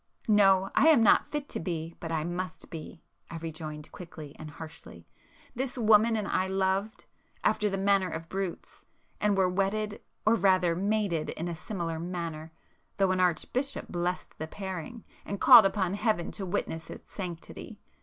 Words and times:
"No, 0.27 0.71
I 0.73 0.87
am 0.87 1.03
not 1.03 1.29
fit 1.29 1.47
to 1.49 1.59
be, 1.59 1.93
but 1.99 2.11
I 2.11 2.23
must 2.23 2.71
be,"—I 2.71 3.37
rejoined 3.37 3.91
quickly 3.91 4.35
and 4.39 4.49
harshly—"This 4.49 5.77
woman 5.77 6.15
and 6.17 6.27
I 6.27 6.47
loved—after 6.47 7.69
the 7.69 7.77
manner 7.77 8.09
of 8.09 8.27
brutes, 8.27 8.83
and 9.19 9.37
were 9.37 9.47
wedded 9.47 10.01
or 10.25 10.33
rather 10.33 10.75
mated 10.75 11.29
in 11.29 11.47
a 11.47 11.53
similar 11.55 11.99
manner, 11.99 12.51
though 12.97 13.11
an 13.11 13.19
archbishop 13.19 13.89
blessed 13.89 14.39
the 14.39 14.47
pairing, 14.47 15.03
and 15.23 15.39
called 15.39 15.67
upon 15.67 15.93
Heaven 15.93 16.31
to 16.31 16.47
witness 16.47 16.89
its 16.89 17.11
sanctity! 17.11 17.77